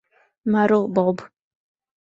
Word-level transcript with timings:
মারো, 0.45 0.79
বব। 0.87 1.17